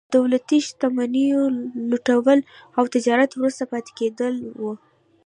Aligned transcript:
د 0.07 0.11
دولتي 0.17 0.57
شتمنیو 0.67 1.41
لوټول 1.91 2.39
او 2.77 2.83
د 2.85 2.89
تجارت 2.95 3.31
وروسته 3.33 3.63
پاتې 3.71 3.91
کېدل 3.99 4.35
وو. 4.61 4.73